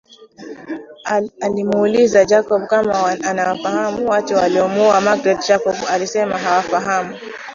[1.43, 7.17] Alimuuliza Jacob kama anawafahamu watu waliomuua Magreth Jacob alisema hawafahamu